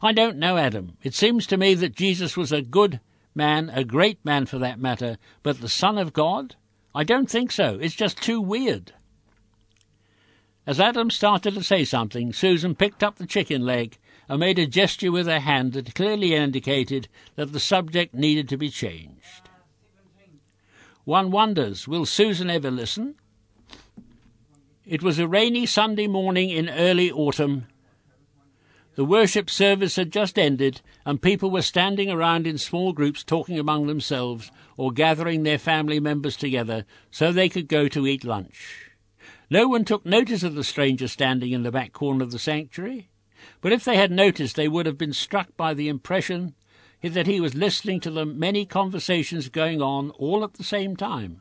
I 0.00 0.12
don't 0.12 0.38
know, 0.38 0.56
Adam. 0.56 0.96
It 1.02 1.14
seems 1.14 1.46
to 1.48 1.58
me 1.58 1.74
that 1.74 1.94
Jesus 1.94 2.38
was 2.38 2.52
a 2.52 2.62
good 2.62 3.00
man, 3.34 3.70
a 3.74 3.84
great 3.84 4.24
man 4.24 4.46
for 4.46 4.58
that 4.60 4.80
matter, 4.80 5.18
but 5.42 5.60
the 5.60 5.68
Son 5.68 5.98
of 5.98 6.14
God? 6.14 6.56
I 6.94 7.04
don't 7.04 7.30
think 7.30 7.52
so. 7.52 7.78
It's 7.78 7.94
just 7.94 8.22
too 8.22 8.40
weird. 8.40 8.94
As 10.68 10.78
Adam 10.78 11.10
started 11.10 11.54
to 11.54 11.62
say 11.62 11.82
something, 11.82 12.30
Susan 12.30 12.74
picked 12.74 13.02
up 13.02 13.16
the 13.16 13.24
chicken 13.24 13.64
leg 13.64 13.96
and 14.28 14.38
made 14.38 14.58
a 14.58 14.66
gesture 14.66 15.10
with 15.10 15.26
her 15.26 15.40
hand 15.40 15.72
that 15.72 15.94
clearly 15.94 16.34
indicated 16.34 17.08
that 17.36 17.54
the 17.54 17.58
subject 17.58 18.12
needed 18.12 18.50
to 18.50 18.58
be 18.58 18.68
changed. 18.68 19.48
One 21.04 21.30
wonders, 21.30 21.88
will 21.88 22.04
Susan 22.04 22.50
ever 22.50 22.70
listen? 22.70 23.14
It 24.84 25.02
was 25.02 25.18
a 25.18 25.26
rainy 25.26 25.64
Sunday 25.64 26.06
morning 26.06 26.50
in 26.50 26.68
early 26.68 27.10
autumn. 27.10 27.64
The 28.94 29.06
worship 29.06 29.48
service 29.48 29.96
had 29.96 30.12
just 30.12 30.38
ended, 30.38 30.82
and 31.06 31.22
people 31.22 31.50
were 31.50 31.62
standing 31.62 32.10
around 32.10 32.46
in 32.46 32.58
small 32.58 32.92
groups 32.92 33.24
talking 33.24 33.58
among 33.58 33.86
themselves 33.86 34.50
or 34.76 34.92
gathering 34.92 35.44
their 35.44 35.56
family 35.56 35.98
members 35.98 36.36
together 36.36 36.84
so 37.10 37.32
they 37.32 37.48
could 37.48 37.68
go 37.68 37.88
to 37.88 38.06
eat 38.06 38.22
lunch. 38.22 38.87
No 39.50 39.66
one 39.66 39.84
took 39.84 40.04
notice 40.04 40.42
of 40.42 40.54
the 40.54 40.64
stranger 40.64 41.08
standing 41.08 41.52
in 41.52 41.62
the 41.62 41.72
back 41.72 41.92
corner 41.92 42.22
of 42.22 42.32
the 42.32 42.38
sanctuary. 42.38 43.08
But 43.60 43.72
if 43.72 43.84
they 43.84 43.96
had 43.96 44.10
noticed, 44.10 44.56
they 44.56 44.68
would 44.68 44.86
have 44.86 44.98
been 44.98 45.12
struck 45.12 45.56
by 45.56 45.72
the 45.72 45.88
impression 45.88 46.54
that 47.02 47.26
he 47.26 47.40
was 47.40 47.54
listening 47.54 48.00
to 48.00 48.10
the 48.10 48.26
many 48.26 48.66
conversations 48.66 49.48
going 49.48 49.80
on 49.80 50.10
all 50.10 50.44
at 50.44 50.54
the 50.54 50.64
same 50.64 50.96
time. 50.96 51.40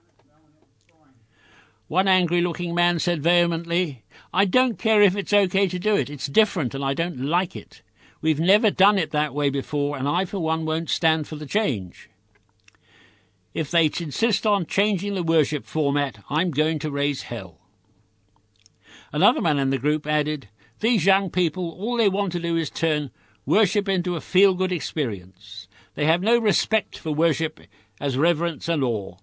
One 1.87 2.07
angry 2.07 2.41
looking 2.41 2.75
man 2.75 2.99
said 2.99 3.23
vehemently, 3.23 4.03
I 4.33 4.45
don't 4.45 4.77
care 4.77 5.01
if 5.01 5.15
it's 5.15 5.33
okay 5.33 5.67
to 5.67 5.79
do 5.79 5.95
it. 5.95 6.09
It's 6.09 6.27
different 6.27 6.75
and 6.75 6.83
I 6.83 6.93
don't 6.93 7.19
like 7.19 7.55
it. 7.55 7.81
We've 8.21 8.39
never 8.39 8.71
done 8.71 8.97
it 8.97 9.11
that 9.11 9.33
way 9.33 9.49
before, 9.49 9.97
and 9.97 10.07
I, 10.07 10.25
for 10.25 10.39
one, 10.39 10.65
won't 10.65 10.89
stand 10.89 11.27
for 11.27 11.35
the 11.35 11.45
change. 11.45 12.09
If 13.53 13.71
they 13.71 13.85
insist 13.85 14.45
on 14.45 14.65
changing 14.65 15.15
the 15.15 15.23
worship 15.23 15.65
format, 15.65 16.19
I'm 16.29 16.51
going 16.51 16.79
to 16.79 16.91
raise 16.91 17.23
hell. 17.23 17.59
Another 19.11 19.41
man 19.41 19.59
in 19.59 19.69
the 19.69 19.77
group 19.77 20.05
added, 20.05 20.49
these 20.79 21.05
young 21.05 21.29
people, 21.29 21.71
all 21.71 21.97
they 21.97 22.09
want 22.09 22.31
to 22.33 22.39
do 22.39 22.55
is 22.55 22.69
turn 22.69 23.11
worship 23.45 23.87
into 23.87 24.15
a 24.15 24.21
feel 24.21 24.53
good 24.53 24.71
experience. 24.71 25.67
They 25.95 26.05
have 26.05 26.21
no 26.21 26.37
respect 26.37 26.97
for 26.97 27.11
worship 27.11 27.59
as 27.99 28.17
reverence 28.17 28.67
and 28.67 28.83
awe. 28.83 29.15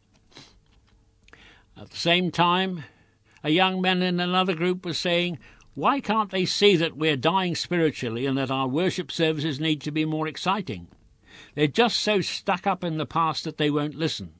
At 1.76 1.90
the 1.90 1.96
same 1.96 2.30
time, 2.30 2.84
a 3.44 3.50
young 3.50 3.80
man 3.80 4.02
in 4.02 4.18
another 4.18 4.54
group 4.54 4.84
was 4.84 4.98
saying, 4.98 5.38
Why 5.74 6.00
can't 6.00 6.30
they 6.30 6.46
see 6.46 6.76
that 6.76 6.96
we're 6.96 7.16
dying 7.16 7.54
spiritually 7.54 8.26
and 8.26 8.38
that 8.38 8.50
our 8.50 8.66
worship 8.66 9.12
services 9.12 9.60
need 9.60 9.80
to 9.82 9.90
be 9.90 10.04
more 10.04 10.26
exciting? 10.26 10.88
They're 11.54 11.66
just 11.66 12.00
so 12.00 12.20
stuck 12.20 12.66
up 12.66 12.82
in 12.82 12.96
the 12.96 13.06
past 13.06 13.44
that 13.44 13.58
they 13.58 13.70
won't 13.70 13.94
listen. 13.94 14.34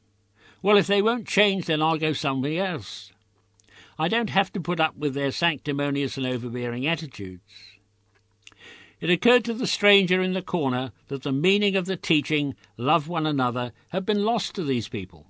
Well, 0.63 0.79
if 0.79 0.87
they 0.87 1.03
won't 1.03 1.29
change, 1.29 1.67
then 1.67 1.83
I'll 1.83 1.99
go 1.99 2.13
somewhere 2.13 2.65
else. 2.65 3.13
I 3.99 4.09
don't 4.09 4.31
have 4.31 4.53
to 4.53 4.61
put 4.61 4.81
up 4.81 4.97
with 4.97 5.15
their 5.15 5.31
sanctimonious 5.31 6.17
and 6.17 6.27
overbearing 6.27 6.87
attitudes. 6.87 7.43
It 9.01 9.11
occurred 9.11 9.45
to 9.45 9.55
the 9.55 9.67
stranger 9.67 10.23
in 10.23 10.33
the 10.33 10.43
corner 10.43 10.93
that 11.09 11.23
the 11.23 11.33
meaning 11.33 11.77
of 11.77 11.87
the 11.87 11.97
teaching, 11.97 12.57
love 12.77 13.07
one 13.07 13.27
another, 13.27 13.73
had 13.91 14.07
been 14.07 14.25
lost 14.25 14.55
to 14.55 14.65
these 14.65 14.89
people. 14.89 15.27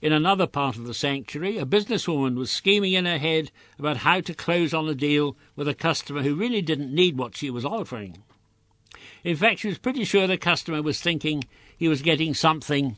In 0.00 0.12
another 0.12 0.46
part 0.46 0.76
of 0.76 0.86
the 0.86 0.94
sanctuary, 0.94 1.58
a 1.58 1.64
businesswoman 1.64 2.36
was 2.36 2.50
scheming 2.50 2.92
in 2.92 3.06
her 3.06 3.18
head 3.18 3.50
about 3.78 3.98
how 3.98 4.20
to 4.20 4.34
close 4.34 4.74
on 4.74 4.88
a 4.88 4.94
deal 4.94 5.36
with 5.56 5.68
a 5.68 5.74
customer 5.74 6.22
who 6.22 6.34
really 6.34 6.62
didn't 6.62 6.94
need 6.94 7.16
what 7.16 7.36
she 7.36 7.50
was 7.50 7.64
offering. 7.64 8.22
In 9.22 9.36
fact, 9.36 9.60
she 9.60 9.68
was 9.68 9.78
pretty 9.78 10.04
sure 10.04 10.26
the 10.26 10.36
customer 10.36 10.82
was 10.82 11.00
thinking 11.00 11.44
he 11.76 11.88
was 11.88 12.02
getting 12.02 12.34
something 12.34 12.96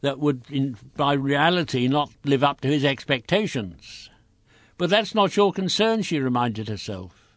that 0.00 0.18
would, 0.18 0.42
in, 0.50 0.76
by 0.96 1.12
reality, 1.12 1.88
not 1.88 2.10
live 2.24 2.42
up 2.42 2.60
to 2.62 2.68
his 2.68 2.84
expectations. 2.84 4.10
But 4.78 4.90
that's 4.90 5.14
not 5.14 5.36
your 5.36 5.52
concern, 5.52 6.02
she 6.02 6.18
reminded 6.18 6.68
herself. 6.68 7.36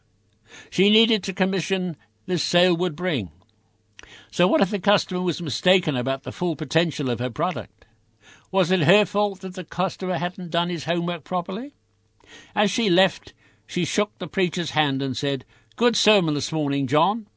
She 0.69 0.89
needed 0.89 1.23
to 1.23 1.33
commission 1.33 1.97
this 2.25 2.43
sale 2.43 2.75
would 2.77 2.95
bring. 2.95 3.31
So 4.31 4.47
what 4.47 4.61
if 4.61 4.69
the 4.69 4.79
customer 4.79 5.21
was 5.21 5.41
mistaken 5.41 5.95
about 5.95 6.23
the 6.23 6.31
full 6.31 6.55
potential 6.55 7.09
of 7.09 7.19
her 7.19 7.29
product? 7.29 7.85
Was 8.51 8.71
it 8.71 8.83
her 8.83 9.05
fault 9.05 9.41
that 9.41 9.55
the 9.55 9.63
customer 9.63 10.17
hadn't 10.17 10.51
done 10.51 10.69
his 10.69 10.85
homework 10.85 11.23
properly? 11.23 11.73
As 12.55 12.71
she 12.71 12.89
left, 12.89 13.33
she 13.67 13.85
shook 13.85 14.17
the 14.17 14.27
preacher's 14.27 14.71
hand 14.71 15.01
and 15.01 15.17
said, 15.17 15.45
Good 15.75 15.95
sermon 15.95 16.35
this 16.35 16.51
morning, 16.51 16.87
John. 16.87 17.27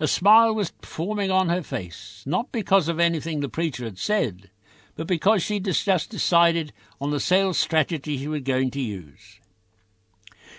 A 0.00 0.06
smile 0.06 0.54
was 0.54 0.72
forming 0.80 1.30
on 1.30 1.48
her 1.48 1.62
face, 1.62 2.22
not 2.24 2.52
because 2.52 2.88
of 2.88 3.00
anything 3.00 3.40
the 3.40 3.48
preacher 3.48 3.84
had 3.84 3.98
said, 3.98 4.50
but 4.94 5.08
because 5.08 5.42
she 5.42 5.58
just 5.58 6.10
decided 6.10 6.72
on 7.00 7.10
the 7.10 7.18
sales 7.18 7.58
strategy 7.58 8.16
she 8.16 8.28
was 8.28 8.42
going 8.42 8.70
to 8.72 8.80
use. 8.80 9.40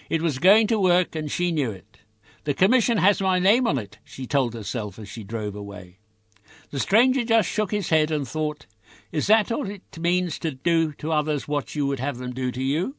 It 0.09 0.21
was 0.21 0.39
going 0.39 0.67
to 0.67 0.79
work, 0.79 1.15
and 1.15 1.31
she 1.31 1.51
knew 1.51 1.71
it. 1.71 1.99
The 2.43 2.53
commission 2.53 2.97
has 2.97 3.21
my 3.21 3.39
name 3.39 3.65
on 3.65 3.77
it, 3.77 3.97
she 4.03 4.27
told 4.27 4.53
herself 4.53 4.99
as 4.99 5.07
she 5.07 5.23
drove 5.23 5.55
away. 5.55 5.99
The 6.71 6.79
stranger 6.79 7.23
just 7.23 7.49
shook 7.49 7.71
his 7.71 7.89
head 7.89 8.11
and 8.11 8.27
thought, 8.27 8.65
is 9.11 9.27
that 9.27 9.49
what 9.51 9.69
it 9.69 9.97
means 9.97 10.37
to 10.39 10.51
do 10.51 10.91
to 10.93 11.11
others 11.11 11.47
what 11.47 11.75
you 11.75 11.87
would 11.87 11.99
have 11.99 12.17
them 12.17 12.33
do 12.33 12.51
to 12.51 12.63
you? 12.63 12.95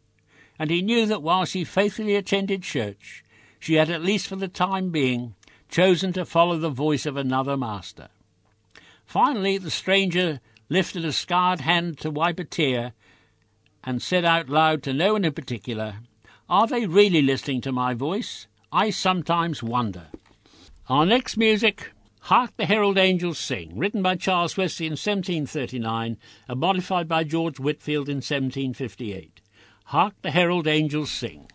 And 0.58 0.70
he 0.70 0.82
knew 0.82 1.06
that 1.06 1.22
while 1.22 1.44
she 1.44 1.64
faithfully 1.64 2.16
attended 2.16 2.62
church, 2.62 3.24
she 3.58 3.74
had, 3.74 3.90
at 3.90 4.02
least 4.02 4.26
for 4.26 4.36
the 4.36 4.48
time 4.48 4.90
being, 4.90 5.34
chosen 5.70 6.12
to 6.12 6.24
follow 6.24 6.58
the 6.58 6.70
voice 6.70 7.06
of 7.06 7.16
another 7.16 7.56
master. 7.56 8.08
Finally, 9.04 9.58
the 9.58 9.70
stranger 9.70 10.40
lifted 10.68 11.04
a 11.04 11.12
scarred 11.12 11.60
hand 11.60 11.98
to 11.98 12.10
wipe 12.10 12.38
a 12.38 12.44
tear 12.44 12.92
and 13.82 14.02
said 14.02 14.24
out 14.24 14.48
loud 14.48 14.82
to 14.82 14.92
no 14.92 15.14
one 15.14 15.24
in 15.24 15.32
particular, 15.32 15.96
Are 16.48 16.66
they 16.66 16.86
really 16.86 17.22
listening 17.22 17.60
to 17.62 17.72
my 17.72 17.94
voice? 17.94 18.46
I 18.72 18.90
sometimes 18.90 19.62
wonder. 19.62 20.08
Our 20.88 21.06
next 21.06 21.36
music 21.36 21.90
Hark 22.24 22.56
the 22.56 22.66
Herald 22.66 22.98
Angels 22.98 23.38
Sing, 23.38 23.76
written 23.76 24.02
by 24.02 24.14
Charles 24.14 24.56
Wesley 24.56 24.86
in 24.86 24.92
1739 24.92 26.18
and 26.46 26.60
modified 26.60 27.08
by 27.08 27.24
George 27.24 27.58
Whitefield 27.58 28.08
in 28.08 28.16
1758. 28.18 29.40
Hark 29.86 30.14
the 30.22 30.30
Herald 30.30 30.68
Angels 30.68 31.10
Sing. 31.10 31.50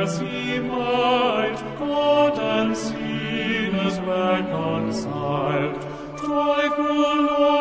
Mercy 0.00 0.58
mild, 0.60 1.58
God 1.78 2.38
and 2.38 2.74
sinners. 2.74 3.98
Joyful 6.20 6.84
longing 6.86 7.59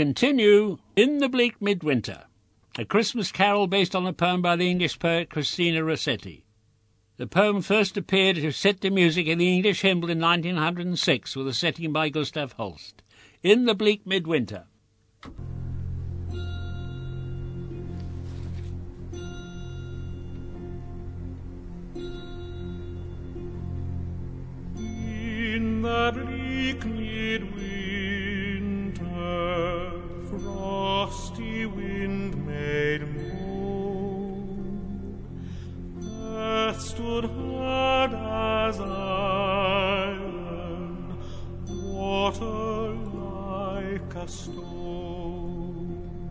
continue 0.00 0.78
in 0.96 1.18
the 1.18 1.28
bleak 1.28 1.60
midwinter, 1.60 2.24
a 2.78 2.86
Christmas 2.86 3.30
carol 3.30 3.66
based 3.66 3.94
on 3.94 4.06
a 4.06 4.14
poem 4.14 4.40
by 4.40 4.56
the 4.56 4.70
English 4.70 4.98
poet 4.98 5.28
Christina 5.28 5.84
Rossetti. 5.84 6.46
The 7.18 7.26
poem 7.26 7.60
first 7.60 7.98
appeared 7.98 8.36
to 8.36 8.50
set 8.50 8.80
to 8.80 8.88
music 8.88 9.26
in 9.26 9.36
the 9.36 9.54
English 9.54 9.82
hymnal 9.82 10.08
in 10.08 10.18
1906 10.18 11.36
with 11.36 11.48
a 11.48 11.52
setting 11.52 11.92
by 11.92 12.08
Gustav 12.08 12.52
Holst. 12.52 13.02
In 13.42 13.66
the 13.66 13.74
bleak 13.74 14.06
midwinter. 14.06 14.64
In 24.78 25.82
the 25.82 26.12
bleak 26.14 26.86
midwinter, 26.86 27.69
gusty 31.10 31.66
wind 31.66 32.46
made 32.46 33.02
moan. 33.16 35.18
Earth 36.06 36.80
stood 36.80 37.24
hard 37.24 38.14
as 38.14 38.80
iron, 38.80 39.58
water 41.66 42.94
like 43.26 44.14
a 44.14 44.28
stone. 44.28 46.30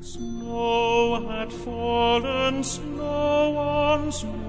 Snow 0.00 1.28
had 1.28 1.52
fallen, 1.52 2.64
snow 2.64 3.58
on 3.58 4.10
snow. 4.10 4.39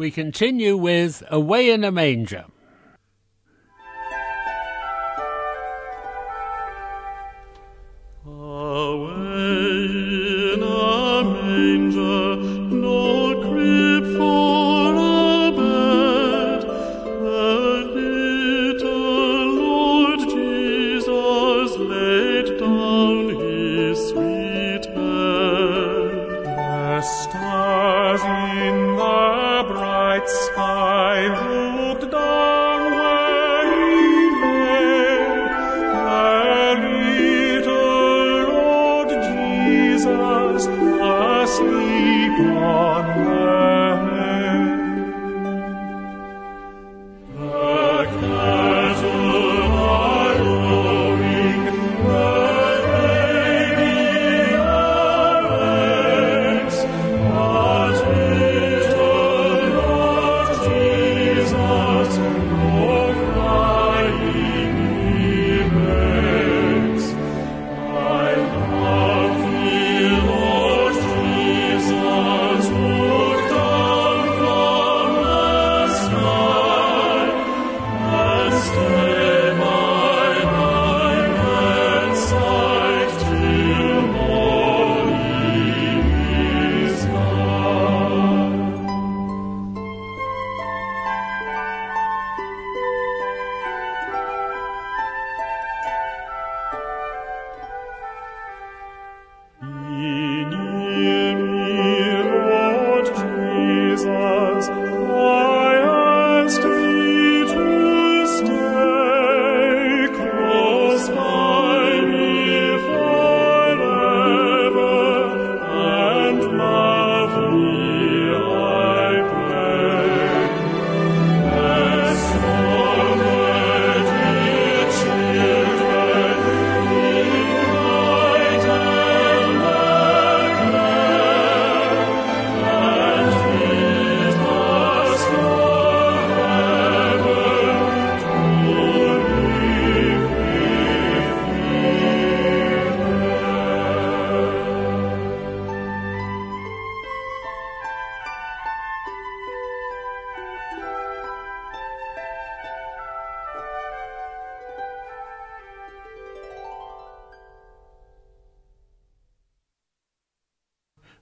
We 0.00 0.10
continue 0.10 0.78
with 0.78 1.22
Away 1.28 1.70
in 1.70 1.84
a 1.84 1.92
Manger. 1.92 2.46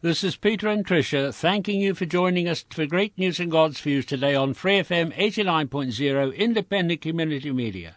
This 0.01 0.23
is 0.23 0.37
Peter 0.37 0.69
and 0.69 0.87
Tricia 0.87 1.35
thanking 1.35 1.81
you 1.81 1.93
for 1.93 2.05
joining 2.05 2.47
us 2.47 2.65
for 2.71 2.87
Great 2.87 3.19
News 3.19 3.41
and 3.41 3.51
God's 3.51 3.81
Views 3.81 4.07
today 4.07 4.33
on 4.33 4.55
Free 4.55 4.79
FM 4.79 5.13
89.0 5.13 6.37
Independent 6.37 7.01
Community 7.01 7.51
Media. 7.51 7.97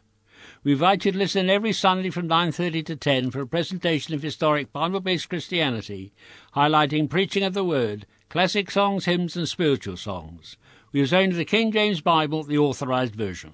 We 0.63 0.71
invite 0.71 1.05
you 1.05 1.11
to 1.11 1.17
listen 1.19 1.47
every 1.47 1.73
Sunday 1.73 2.09
from 2.09 2.27
9.30 2.27 2.83
to 2.87 2.95
10 2.95 3.29
for 3.29 3.41
a 3.41 3.47
presentation 3.47 4.15
of 4.15 4.23
historic 4.23 4.73
Bible-based 4.73 5.29
Christianity, 5.29 6.11
highlighting 6.55 7.07
preaching 7.07 7.43
of 7.43 7.53
the 7.53 7.63
Word, 7.63 8.07
classic 8.29 8.71
songs, 8.71 9.05
hymns 9.05 9.37
and 9.37 9.47
spiritual 9.47 9.95
songs. 9.95 10.57
We 10.91 11.01
use 11.01 11.13
only 11.13 11.35
the 11.35 11.45
King 11.45 11.71
James 11.71 12.01
Bible, 12.01 12.41
the 12.43 12.57
authorized 12.57 13.15
version. 13.15 13.53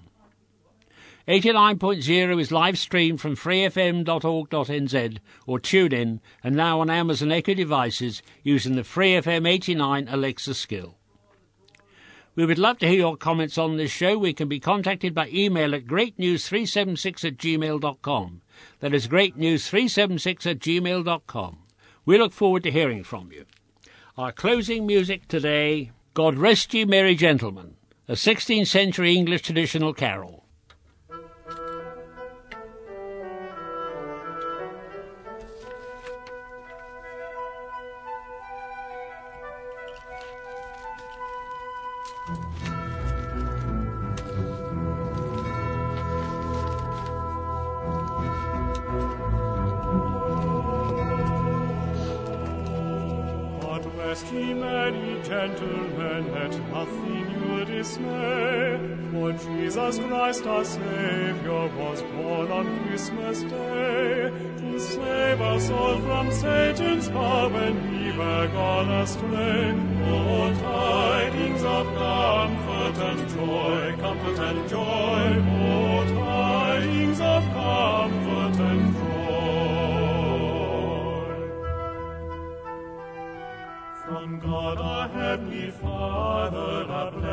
89.0 1.27 2.39
is 2.39 2.53
live 2.53 2.79
streamed 2.79 3.19
from 3.19 3.35
freefm.org.nz 3.35 5.17
or 5.45 5.59
tune 5.59 5.93
in 5.93 6.21
and 6.41 6.55
now 6.55 6.79
on 6.79 6.89
Amazon 6.89 7.33
Echo 7.33 7.53
devices 7.53 8.21
using 8.43 8.77
the 8.77 8.83
FreeFM 8.83 9.45
89 9.45 10.07
Alexa 10.07 10.53
skill. 10.53 10.95
We 12.33 12.45
would 12.45 12.57
love 12.57 12.77
to 12.77 12.87
hear 12.87 12.99
your 12.99 13.17
comments 13.17 13.57
on 13.57 13.75
this 13.75 13.91
show. 13.91 14.17
We 14.17 14.31
can 14.31 14.47
be 14.47 14.61
contacted 14.61 15.13
by 15.13 15.27
email 15.27 15.75
at 15.75 15.85
greatnews376 15.85 17.25
at 17.25 17.37
gmail.com. 17.37 18.41
That 18.79 18.93
is 18.93 19.09
greatnews376 19.09 20.49
at 20.49 20.59
gmail.com. 20.59 21.57
We 22.05 22.17
look 22.17 22.31
forward 22.31 22.63
to 22.63 22.71
hearing 22.71 23.03
from 23.03 23.33
you. 23.33 23.45
Our 24.17 24.31
closing 24.31 24.87
music 24.87 25.27
today, 25.27 25.91
God 26.13 26.37
Rest 26.37 26.73
Ye 26.73 26.85
Merry 26.85 27.15
Gentlemen, 27.15 27.75
a 28.07 28.13
16th 28.13 28.67
century 28.67 29.13
English 29.13 29.41
traditional 29.41 29.93
carol. 29.93 30.46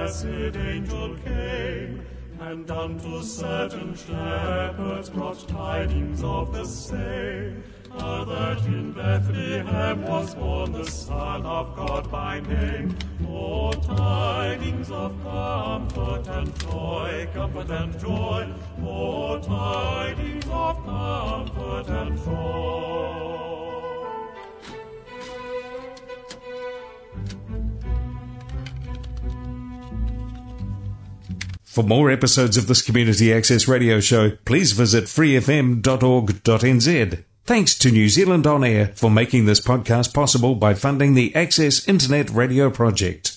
Blessed 0.05 0.57
angel 0.57 1.17
came, 1.25 2.05
and 2.38 2.71
unto 2.71 3.23
certain 3.23 3.95
shepherds 3.95 5.09
brought 5.09 5.49
tidings 5.49 6.23
of 6.23 6.53
the 6.53 6.67
same. 6.67 7.64
How 7.90 8.25
that 8.25 8.67
in 8.67 8.93
Bethlehem 8.93 10.03
was 10.03 10.35
born 10.35 10.73
the 10.73 10.85
Son 10.85 11.47
of 11.47 11.75
God 11.75 12.11
by 12.11 12.40
name. 12.40 12.95
Oh, 13.27 13.73
tidings 13.73 14.90
of 14.90 15.19
comfort 15.23 16.29
and 16.29 16.61
joy, 16.61 17.27
comfort 17.33 17.71
and 17.71 17.99
joy. 17.99 18.53
Oh, 18.83 19.38
tidings 19.38 20.45
of 20.51 20.85
comfort 20.85 21.88
and 21.88 22.19
joy. 22.25 23.13
For 31.75 31.83
more 31.83 32.09
episodes 32.09 32.57
of 32.57 32.69
this 32.69 32.83
Community 32.83 33.35
Access 33.35 33.67
Radio 33.67 33.99
Show, 33.99 34.37
please 34.45 34.71
visit 34.71 35.07
freefm.org.nz. 35.07 35.83
Thanks 37.47 37.75
to 37.79 37.91
New 37.91 38.09
Zealand 38.09 38.47
On 38.47 38.63
Air 38.63 38.93
for 38.95 39.11
making 39.11 39.47
this 39.47 39.59
podcast 39.59 40.15
possible 40.15 40.55
by 40.55 40.75
funding 40.75 41.15
the 41.15 41.35
Access 41.35 41.89
Internet 41.89 42.31
Radio 42.31 42.71
Project. 42.71 43.33